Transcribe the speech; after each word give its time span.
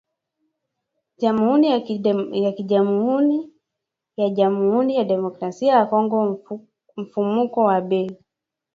Jamhuri 1.19 1.67
ya 2.45 2.51
KiJamuhuri 2.55 3.37
ya 4.19 4.27
Jamuhuri 4.29 4.91
ya 4.95 5.03
Demokrasia 5.05 5.73
ya 5.77 5.85
Kongo 5.85 6.19
Mfumuko 6.97 7.59
wa 7.63 7.77
Bei 7.87 8.11